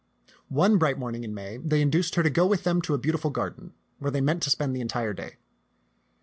One 0.47 0.79
bright 0.79 0.97
morning 0.97 1.23
in 1.23 1.31
May 1.31 1.57
they 1.57 1.79
induced 1.79 2.15
her 2.15 2.23
to 2.23 2.29
go 2.31 2.47
with 2.47 2.63
them 2.63 2.81
to 2.81 2.95
a 2.95 2.97
beau 2.97 3.11
tiful 3.11 3.29
garden 3.29 3.73
where 3.99 4.09
they 4.09 4.19
meant 4.19 4.41
to 4.41 4.49
spend 4.49 4.75
the 4.75 4.81
entire 4.81 5.13
day. 5.13 5.35